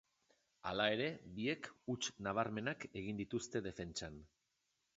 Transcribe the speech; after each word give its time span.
Hala 0.69 0.87
ere, 0.93 1.09
biek 1.35 1.69
huts 1.93 2.09
nabarmenak 2.29 2.89
egin 3.03 3.23
dituzte 3.23 3.65
defentsan. 3.69 4.21